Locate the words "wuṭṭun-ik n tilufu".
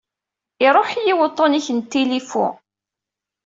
1.17-2.45